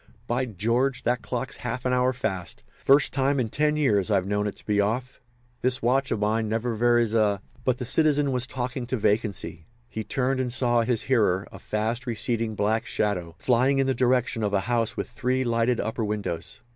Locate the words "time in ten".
3.13-3.75